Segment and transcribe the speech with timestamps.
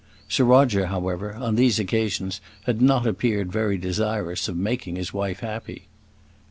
[0.27, 5.41] Sir Roger, however, on these occasions had not appeared very desirous of making his wife
[5.41, 5.89] happy.